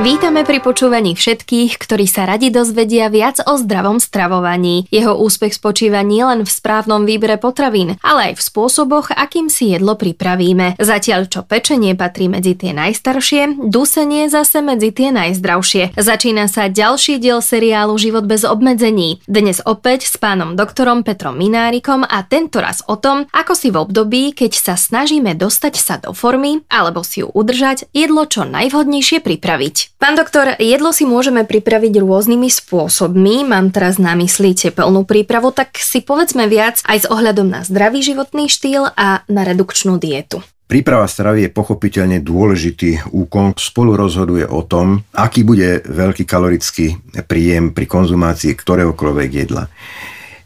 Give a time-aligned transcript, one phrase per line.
[0.00, 4.88] Vítame pri počúvaní všetkých, ktorí sa radi dozvedia viac o zdravom stravovaní.
[4.88, 10.00] Jeho úspech spočíva nielen v správnom výbere potravín, ale aj v spôsoboch, akým si jedlo
[10.00, 10.80] pripravíme.
[10.80, 15.92] Zatiaľ čo pečenie patrí medzi tie najstaršie, dusenie zase medzi tie najzdravšie.
[16.00, 19.20] Začína sa ďalší diel seriálu Život bez obmedzení.
[19.28, 23.84] Dnes opäť s pánom doktorom Petrom Minárikom a tento raz o tom, ako si v
[23.84, 29.20] období, keď sa snažíme dostať sa do formy alebo si ju udržať, jedlo čo najvhodnejšie
[29.20, 29.81] pripraviť.
[29.98, 35.78] Pán doktor, jedlo si môžeme pripraviť rôznymi spôsobmi, mám teraz na mysli tepelnú prípravu, tak
[35.78, 40.42] si povedzme viac aj s ohľadom na zdravý životný štýl a na redukčnú dietu.
[40.72, 43.52] Príprava stravy je pochopiteľne dôležitý úkon.
[43.60, 46.96] Spolu rozhoduje o tom, aký bude veľký kalorický
[47.28, 49.68] príjem pri konzumácii ktoréhokoľvek jedla.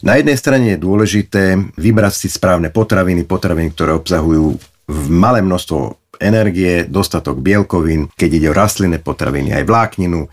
[0.03, 6.06] Na jednej strane je dôležité vybrať si správne potraviny, potraviny, ktoré obsahujú v malé množstvo
[6.19, 10.27] energie, dostatok bielkovín, keď ide o rastlinné potraviny, aj vlákninu,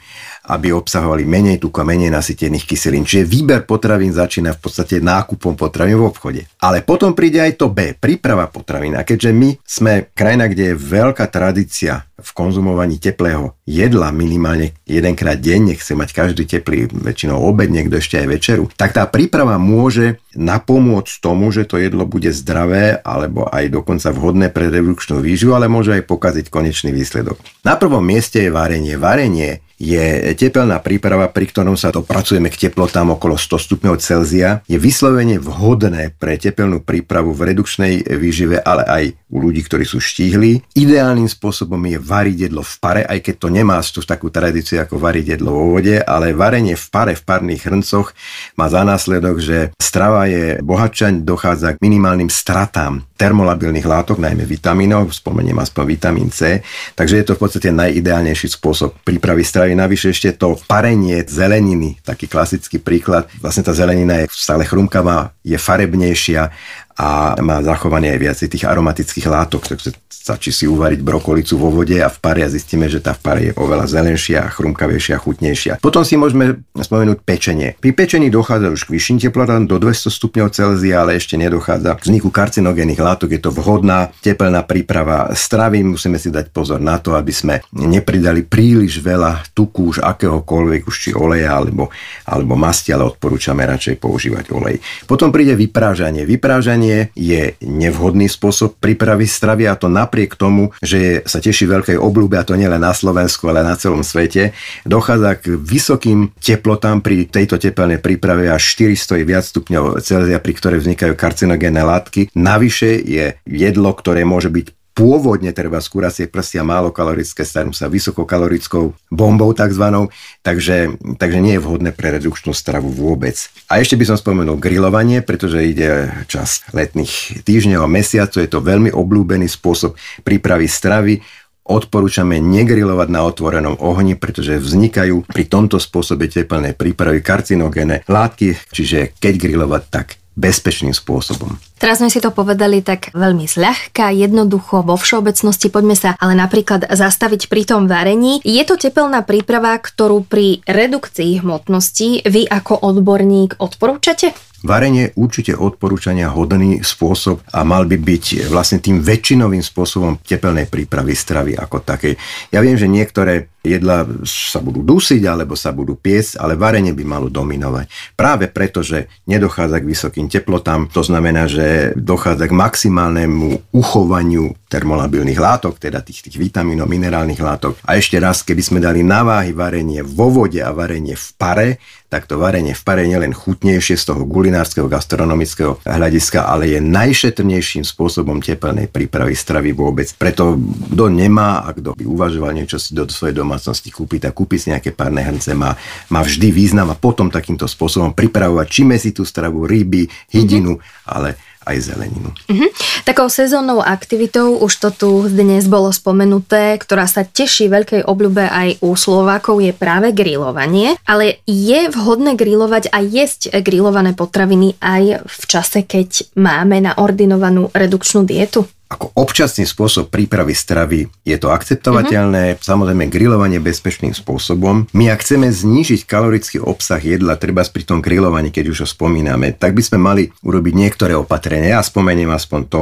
[0.43, 3.07] aby obsahovali menej tuku a menej nasytených kyselín.
[3.07, 6.41] Čiže výber potravín začína v podstate nákupom potravín v obchode.
[6.59, 8.99] Ale potom príde aj to B, príprava potravín.
[8.99, 15.39] A keďže my sme krajina, kde je veľká tradícia v konzumovaní teplého jedla minimálne jedenkrát
[15.39, 20.19] denne, chce mať každý teplý, väčšinou obed, niekto ešte aj večeru, tak tá príprava môže
[20.35, 25.71] napomôcť tomu, že to jedlo bude zdravé alebo aj dokonca vhodné pre redukčnú výživu, ale
[25.71, 27.39] môže aj pokaziť konečný výsledok.
[27.63, 28.99] Na prvom mieste je varenie.
[28.99, 34.61] Varenie je tepelná príprava, pri ktorom sa dopracujeme k teplotám okolo 100 stupňov Celzia.
[34.69, 39.97] Je vyslovene vhodné pre tepelnú prípravu v redukčnej výžive, ale aj u ľudí, ktorí sú
[39.97, 40.61] štíhli.
[40.77, 45.01] Ideálnym spôsobom je variť jedlo v pare, aj keď to nemá tú takú tradíciu ako
[45.01, 48.13] variť jedlo vo vode, ale varenie v pare v parných hrncoch
[48.55, 55.15] má za následok, že strava je bohatšia, dochádza k minimálnym stratám termolabilných látok, najmä vitamínov,
[55.15, 56.59] spomeniem aspoň vitamín C,
[56.93, 62.27] takže je to v podstate najideálnejší spôsob prípravy stravy navyše ešte to parenie zeleniny, taký
[62.27, 63.31] klasický príklad.
[63.39, 66.51] Vlastne tá zelenina je stále chrumkavá, je farebnejšia
[66.97, 71.99] a má zachované aj viac tých aromatických látok, takže stačí si uvariť brokolicu vo vode
[71.99, 75.73] a v pare a zistíme, že tá v pare je oveľa zelenšia, chrumkavejšia, chutnejšia.
[75.83, 77.75] Potom si môžeme spomenúť pečenie.
[77.75, 82.07] Pri pečení dochádza už k vyšším teplotám do 200 stupňov Celzia, ale ešte nedochádza k
[82.07, 83.35] vzniku karcinogénnych látok.
[83.35, 85.83] Je to vhodná tepelná príprava stravy.
[85.83, 90.95] Musíme si dať pozor na to, aby sme nepridali príliš veľa tuku už akéhokoľvek, už
[90.95, 91.91] či oleja alebo,
[92.23, 94.79] alebo masti, ale odporúčame radšej používať olej.
[95.03, 96.23] Potom príde vyprážanie.
[96.23, 96.82] Vyprážanie
[97.17, 102.35] je nevhodný spôsob prípravy stravy a to na napriek tomu, že sa teší veľkej obľúbe,
[102.35, 104.51] a to nielen na Slovensku, ale na celom svete,
[104.83, 110.75] dochádza k vysokým teplotám pri tejto tepelnej príprave až 400 viac stupňov Celzia, pri ktoré
[110.83, 112.35] vznikajú karcinogénne látky.
[112.35, 118.93] Navyše je jedlo, ktoré môže byť pôvodne treba z kuracie prstia málo kalorické, sa vysokokalorickou
[119.09, 120.13] bombou takzvanou,
[120.45, 123.35] takže, takže nie je vhodné pre redukčnú stravu vôbec.
[123.67, 128.61] A ešte by som spomenul grilovanie, pretože ide čas letných týždňov a mesiacov, je to
[128.61, 131.25] veľmi obľúbený spôsob prípravy stravy.
[131.63, 139.15] Odporúčame negrilovať na otvorenom ohni, pretože vznikajú pri tomto spôsobe teplnej prípravy karcinogéne látky, čiže
[139.15, 141.61] keď grilovať, tak bezpečným spôsobom.
[141.77, 145.69] Teraz sme si to povedali tak veľmi zľahka, jednoducho, vo všeobecnosti.
[145.69, 148.41] Poďme sa ale napríklad zastaviť pri tom varení.
[148.41, 154.33] Je to tepelná príprava, ktorú pri redukcii hmotnosti vy ako odborník odporúčate?
[154.63, 161.11] Varenie určite odporúčania hodný spôsob a mal by byť vlastne tým väčšinovým spôsobom tepelnej prípravy
[161.11, 162.15] stravy ako takej.
[162.47, 167.03] Ja viem, že niektoré jedla sa budú dusiť alebo sa budú piesť, ale varenie by
[167.07, 167.87] malo dominovať.
[168.13, 175.39] Práve preto, že nedochádza k vysokým teplotám, to znamená, že dochádza k maximálnemu uchovaniu termolabilných
[175.39, 177.79] látok, teda tých, tých vitamínov, minerálnych látok.
[177.87, 181.69] A ešte raz, keby sme dali na váhy varenie vo vode a varenie v pare,
[182.13, 186.79] tak to varenie v pare je len chutnejšie z toho gulinárskeho gastronomického hľadiska, ale je
[186.81, 190.09] najšetrnejším spôsobom tepelnej prípravy stravy vôbec.
[190.13, 190.57] Preto
[190.93, 194.67] kto nemá a kto by uvažoval niečo si do svojej domácnosti kúpiť, tak kúpiť si
[194.73, 195.77] nejaké párne hrnce má,
[196.09, 201.05] má vždy význam a potom takýmto spôsobom pripravovať čime si tú stravu, ryby, hydinu, mm-hmm.
[201.13, 202.33] ale aj zeleninu.
[202.49, 202.69] Mm-hmm.
[203.07, 208.83] Takou sezónnou aktivitou, už to tu dnes bolo spomenuté, ktorá sa teší veľkej obľube aj
[208.83, 210.99] u Slovákov, je práve grilovanie.
[211.07, 218.27] Ale je vhodné grilovať a jesť grilované potraviny aj v čase, keď máme naordinovanú redukčnú
[218.27, 218.67] dietu?
[218.93, 222.61] Ako občasný spôsob prípravy stravy je to akceptovateľné, mm-hmm.
[222.61, 224.85] samozrejme grilovanie bezpečným spôsobom.
[224.93, 229.57] My ak chceme znížiť kalorický obsah jedla, treba pri tom grilovaní, keď už ho spomíname,
[229.57, 231.79] tak by sme mali urobiť niektoré opatrenia.
[231.79, 232.81] Ja spomeniem aspoň to,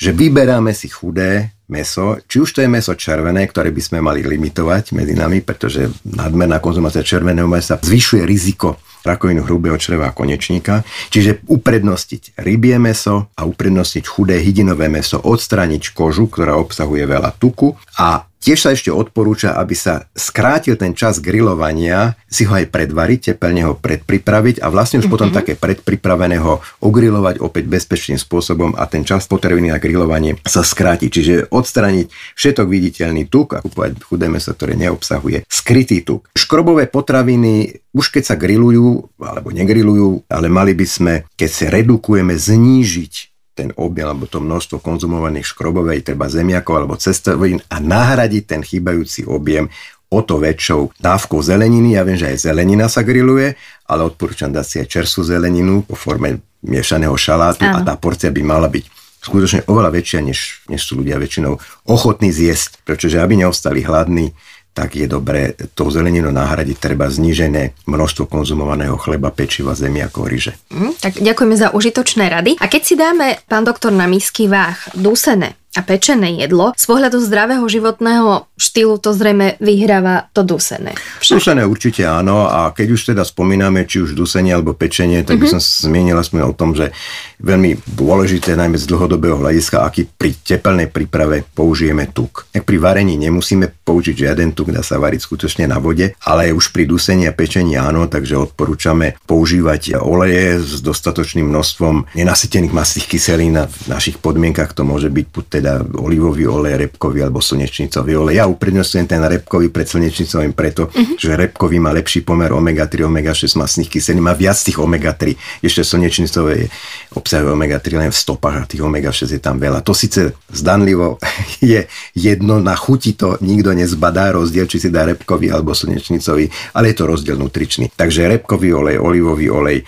[0.00, 4.20] že vyberáme si chudé, meso, či už to je meso červené, ktoré by sme mali
[4.20, 10.86] limitovať medzi nami, pretože nadmerná konzumácia červeného mesa zvyšuje riziko rakovinu hrubého čreva a konečníka.
[11.10, 17.74] Čiže uprednostiť rybie meso a uprednostiť chudé hydinové meso, odstrániť kožu, ktorá obsahuje veľa tuku
[17.98, 23.32] a Tiež sa ešte odporúča, aby sa skrátil ten čas grilovania, si ho aj predvariť,
[23.32, 25.14] tepelne ho predpripraviť a vlastne už mm-hmm.
[25.14, 31.06] potom také predpripraveného ogrilovať opäť bezpečným spôsobom a ten čas potrebný na grilovanie sa skráti.
[31.06, 36.26] Čiže odstraniť všetok viditeľný tuk a kúpovať chudé meso, ktoré neobsahuje skrytý tuk.
[36.34, 42.32] Škrobové potraviny už keď sa grilujú alebo negrilujú, ale mali by sme, keď sa redukujeme,
[42.32, 48.62] znížiť ten objem alebo to množstvo konzumovaných škrobovej, treba zemiakov alebo cestovín a nahradiť ten
[48.64, 49.68] chýbajúci objem
[50.12, 51.96] o to väčšou dávkou zeleniny.
[51.96, 53.56] Ja viem, že aj zelenina sa grilluje,
[53.88, 57.80] ale odporúčam dať si aj čerstvú zeleninu po forme miešaného šalátu Áno.
[57.80, 58.84] a tá porcia by mala byť
[59.22, 61.56] skutočne oveľa väčšia, než, než sú ľudia väčšinou
[61.88, 64.34] ochotní zjesť, pretože aby neostali hladní,
[64.72, 70.52] tak je dobré tou zeleninu nahradiť treba znížené množstvo konzumovaného chleba, pečiva, ako ryže.
[70.72, 72.52] Mm, tak ďakujeme za užitočné rady.
[72.58, 77.16] A keď si dáme, pán doktor, na misky váh dusené a pečené jedlo, z pohľadu
[77.24, 80.92] zdravého životného štýlu to zrejme vyhráva to dusené.
[81.24, 81.40] Však?
[81.40, 85.42] Dusené určite áno a keď už teda spomíname, či už dusenie alebo pečenie, tak mm-hmm.
[85.42, 85.54] by mhm.
[85.56, 86.92] som zmienil aspoň o tom, že
[87.40, 92.44] veľmi dôležité najmä z dlhodobého hľadiska, aký pri tepelnej príprave použijeme tuk.
[92.52, 96.70] Ak pri varení nemusíme použiť žiaden tuk, dá sa variť skutočne na vode, ale už
[96.70, 103.56] pri dusení a pečení áno, takže odporúčame používať oleje s dostatočným množstvom nenasytených mastných kyselín
[103.56, 108.42] a v našich podmienkach to môže byť buď teda olivový olej, repkový alebo slnečnicový olej.
[108.42, 111.14] Ja uprednostňujem ten repkový pred slnečnicovým preto, uh-huh.
[111.14, 115.38] že repkový má lepší pomer omega-3, omega-6 masných kyselín, má viac tých omega-3.
[115.62, 116.66] Ešte slnečnicové
[117.14, 119.86] obsahuje omega-3 len v stopách a tých omega-6 je tam veľa.
[119.86, 121.22] To síce zdanlivo
[121.62, 121.86] je
[122.18, 126.96] jedno, na chuti to nikto nezbadá rozdiel, či si dá repkový alebo slnečnicový, ale je
[126.98, 127.94] to rozdiel nutričný.
[127.94, 129.78] Takže repkový olej, olivový olej,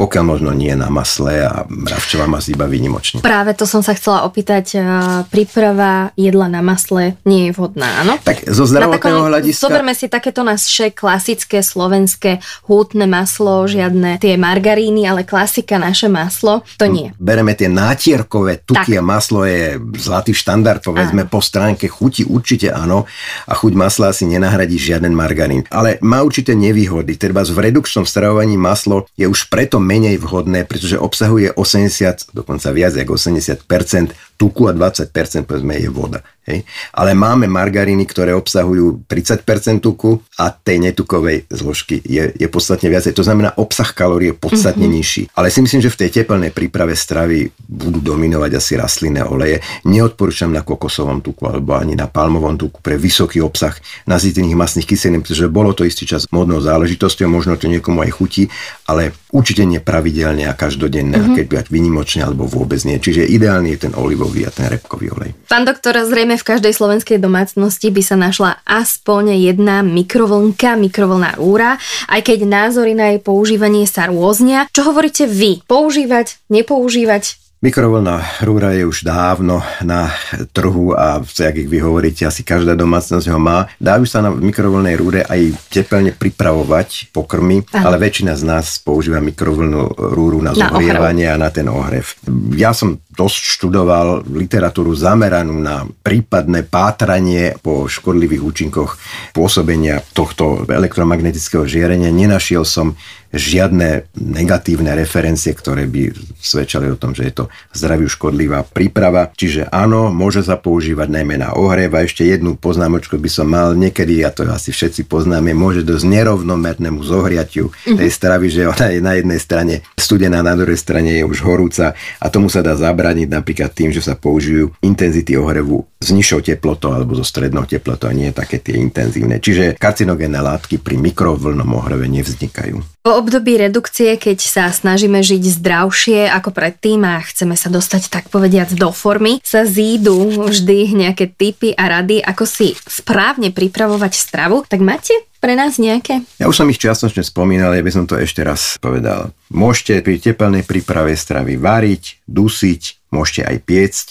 [0.00, 3.20] pokiaľ možno nie na masle a mravčová mas iba výnimočne.
[3.20, 4.80] Práve to som sa chcela opýtať,
[5.28, 8.16] príprava jedla na masle nie je vhodná, áno?
[8.16, 9.68] Tak zo zdravotného hľadiska...
[9.68, 16.64] Zoberme si takéto naše klasické slovenské hútne maslo, žiadne tie margaríny, ale klasika naše maslo,
[16.80, 17.12] to nie.
[17.20, 19.00] Bereme tie nátierkové tuky tak.
[19.00, 21.32] a maslo je zlatý štandard, povedzme áno.
[21.32, 23.04] po stránke chuti určite áno
[23.44, 25.68] a chuť masla si nenahradí žiaden margarín.
[25.68, 30.94] Ale má určité nevýhody, treba v redukčnom stravovaní maslo je už preto menej vhodné, pretože
[30.94, 35.10] obsahuje 80, dokonca viac ako 80% tuku a 20%
[35.50, 36.22] povedzme je voda.
[36.46, 36.64] Hej.
[36.96, 39.44] Ale máme margaríny, ktoré obsahujú 30%
[39.82, 43.12] tuku a tej netukovej zložky je, je podstatne viacej.
[43.16, 45.00] To znamená, obsah kalórií je podstatne mm-hmm.
[45.02, 45.22] nižší.
[45.36, 49.60] Ale si myslím, že v tej teplnej príprave stravy budú dominovať asi rastlinné oleje.
[49.84, 53.76] Neodporúčam na kokosovom tuku alebo ani na palmovom tuku pre vysoký obsah
[54.08, 58.48] nazýtených masných kyselín, pretože bolo to istý čas modnou záležitosťou, možno to niekomu aj chutí,
[58.88, 61.36] ale určite nepravidelne a každodenne, mm-hmm.
[61.36, 62.96] keď byť vynimočne alebo vôbec nie.
[62.96, 65.30] Čiže ideálny je ten olivový olivový a ten repkový olej.
[65.48, 71.80] Pán doktor, zrejme v každej slovenskej domácnosti by sa našla aspoň jedna mikrovlnka, mikrovlná rúra,
[72.06, 74.68] aj keď názory na jej používanie sa rôznia.
[74.70, 75.64] Čo hovoríte vy?
[75.66, 77.49] Používať, nepoužívať?
[77.60, 80.08] Mikrovlná rúra je už dávno na
[80.56, 83.68] trhu a jak ich vy hovoríte, asi každá domácnosť ho má.
[83.76, 87.84] Dajú sa na mikrovlnej rúre aj teplne pripravovať pokrmy, Aha.
[87.84, 92.16] ale väčšina z nás používa mikrovlnú rúru na zohrievanie a na ten ohrev.
[92.56, 98.96] Ja som dosť študoval literatúru zameranú na prípadné pátranie po škodlivých účinkoch
[99.36, 102.08] pôsobenia tohto elektromagnetického žiarenia.
[102.08, 102.96] Nenašiel som
[103.30, 107.44] žiadne negatívne referencie, ktoré by svedčali o tom, že je to
[107.74, 109.30] zdraviu škodlivá príprava.
[109.34, 113.74] Čiže áno, môže sa používať najmä na ohrev a ešte jednu poznámočku by som mal
[113.74, 117.98] niekedy, a to asi všetci poznáme, môže dosť nerovnomernému zohriatiu mm-hmm.
[117.98, 121.94] tej stravy, že ona je na jednej strane studená, na druhej strane je už horúca
[122.18, 126.96] a tomu sa dá zabrániť napríklad tým, že sa použijú intenzity ohrevu s nižšou teplotou
[126.96, 129.36] alebo so strednou teplotou a nie také tie intenzívne.
[129.36, 133.04] Čiže karcinogénne látky pri mikrovlnom ohreve nevznikajú.
[133.04, 138.32] Po období redukcie, keď sa snažíme žiť zdravšie ako predtým a chceme sa dostať tak
[138.32, 144.64] povediac do formy, sa zídu vždy nejaké typy a rady, ako si správne pripravovať stravu.
[144.64, 146.24] Tak máte pre nás nejaké?
[146.40, 149.36] Ja už som ich čiastočne spomínal, ja by som to ešte raz povedal.
[149.52, 154.08] Môžete pri tepelnej príprave stravy variť, dusiť, môžete aj piecť,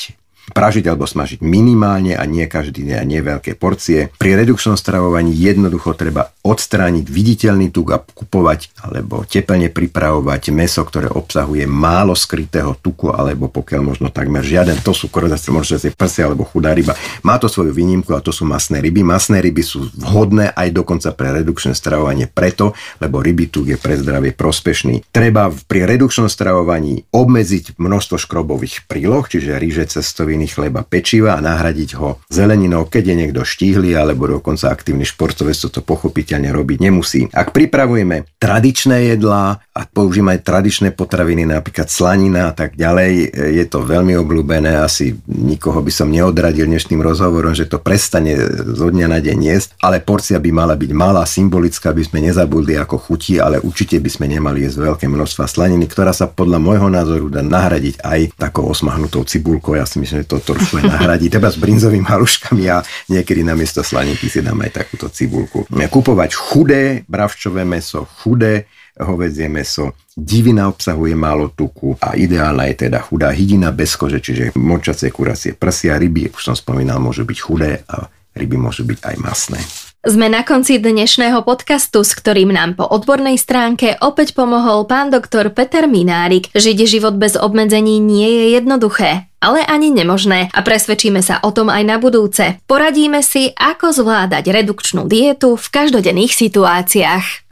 [0.52, 4.12] pražiť alebo smažiť minimálne a nie každý deň a nie veľké porcie.
[4.18, 11.08] Pri redukčnom stravovaní jednoducho treba odstrániť viditeľný tuk a kupovať alebo teplne pripravovať meso, ktoré
[11.12, 14.80] obsahuje málo skrytého tuku alebo pokiaľ možno takmer žiaden.
[14.86, 16.96] To sú korozácie, možno si prsia alebo chudá ryba.
[17.26, 19.04] Má to svoju výnimku a to sú masné ryby.
[19.04, 22.72] Masné ryby sú vhodné aj dokonca pre redukčné stravovanie preto,
[23.04, 25.12] lebo ryby tuk je pre zdravie prospešný.
[25.12, 31.90] Treba pri redukčnom stravovaní obmedziť množstvo škrobových príloh, čiže ríže, cestoviny, chleba, pečiva a nahradiť
[31.98, 37.28] ho zeleninou, keď je niekto štíhly alebo dokonca aktívny športovec, to, to pochopiteľne robiť nemusí.
[37.34, 43.82] Ak pripravujeme tradičné jedlá a používame tradičné potraviny, napríklad slanina a tak ďalej, je to
[43.82, 48.38] veľmi obľúbené, asi nikoho by som neodradil dnešným rozhovorom, že to prestane
[48.76, 52.78] zo dňa na deň jesť, ale porcia by mala byť malá, symbolická, by sme nezabudli
[52.78, 56.90] ako chutí, ale určite by sme nemali jesť veľké množstva slaniny, ktorá sa podľa môjho
[56.92, 59.74] názoru dá nahradiť aj takou osmahnutou cibulkou.
[59.80, 64.30] Ja si myslím, že to trošku nahradí, teba s brinzovými haluškami a niekedy namiesto slaninky
[64.30, 65.66] si dám aj takúto cibulku.
[65.74, 68.70] Kupovať chudé bravčové meso, chudé
[69.00, 69.96] hovedzie meso.
[70.14, 75.56] Divina obsahuje málo tuku a ideálna je teda chudá hydina bez kože, čiže močacie kuracie
[75.56, 78.06] prsia, ryby, už som spomínal, môžu byť chudé a
[78.36, 79.60] ryby môžu byť aj masné.
[80.00, 85.52] Sme na konci dnešného podcastu, s ktorým nám po odbornej stránke opäť pomohol pán doktor
[85.52, 86.48] Peter Minárik.
[86.56, 91.68] Žiť život bez obmedzení nie je jednoduché, ale ani nemožné a presvedčíme sa o tom
[91.68, 92.64] aj na budúce.
[92.64, 97.52] Poradíme si, ako zvládať redukčnú dietu v každodenných situáciách.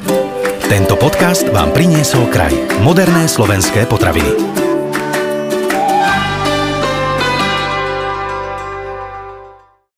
[0.72, 2.56] Tento podcast vám priniesol kraj.
[2.80, 4.57] Moderné slovenské potraviny.